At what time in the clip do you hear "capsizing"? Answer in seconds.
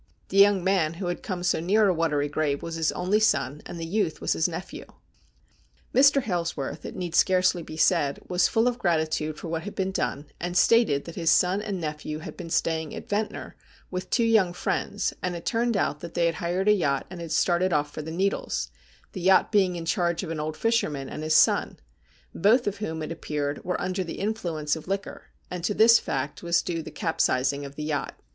26.89-27.65